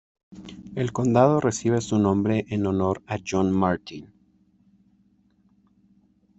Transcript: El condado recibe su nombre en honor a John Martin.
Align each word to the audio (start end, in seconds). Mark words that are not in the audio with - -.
El 0.73 0.93
condado 0.93 1.39
recibe 1.39 1.79
su 1.79 1.99
nombre 1.99 2.47
en 2.49 2.65
honor 2.65 3.03
a 3.07 3.17
John 3.23 3.51
Martin. 3.51 4.11